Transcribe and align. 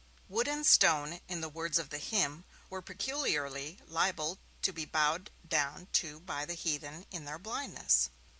Wood 0.27 0.47
and 0.47 0.65
stone, 0.65 1.19
in 1.27 1.41
the 1.41 1.47
words 1.47 1.77
of 1.77 1.91
the 1.91 1.99
hymn, 1.99 2.43
were 2.71 2.81
peculiarly 2.81 3.77
liable 3.87 4.39
to 4.63 4.73
be 4.73 4.83
bowed 4.83 5.29
down 5.47 5.89
to 5.93 6.19
by 6.19 6.43
the 6.43 6.55
heathen 6.55 7.05
in 7.11 7.25
their 7.25 7.37
blindness. 7.37 8.09